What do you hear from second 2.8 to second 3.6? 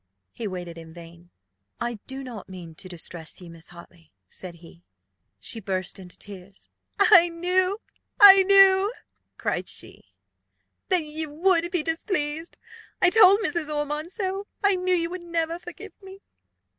distress you,